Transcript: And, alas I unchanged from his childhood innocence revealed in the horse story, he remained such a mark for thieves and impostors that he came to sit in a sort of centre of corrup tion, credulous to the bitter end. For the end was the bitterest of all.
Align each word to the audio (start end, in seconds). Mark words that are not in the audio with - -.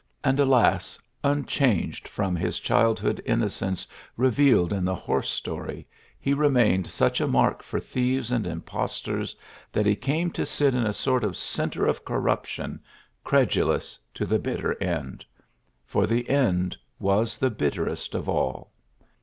And, 0.23 0.39
alas 0.39 0.97
I 1.23 1.29
unchanged 1.31 2.07
from 2.07 2.35
his 2.35 2.59
childhood 2.59 3.21
innocence 3.23 3.85
revealed 4.17 4.73
in 4.73 4.83
the 4.83 4.95
horse 4.95 5.29
story, 5.29 5.85
he 6.19 6.33
remained 6.33 6.87
such 6.87 7.21
a 7.21 7.27
mark 7.27 7.61
for 7.61 7.79
thieves 7.79 8.31
and 8.31 8.47
impostors 8.47 9.35
that 9.71 9.85
he 9.85 9.95
came 9.95 10.31
to 10.31 10.43
sit 10.43 10.73
in 10.73 10.87
a 10.87 10.91
sort 10.93 11.23
of 11.23 11.37
centre 11.37 11.85
of 11.85 12.03
corrup 12.03 12.45
tion, 12.45 12.81
credulous 13.23 13.99
to 14.15 14.25
the 14.25 14.39
bitter 14.39 14.75
end. 14.81 15.23
For 15.85 16.07
the 16.07 16.27
end 16.27 16.75
was 16.97 17.37
the 17.37 17.51
bitterest 17.51 18.15
of 18.15 18.27
all. 18.27 18.71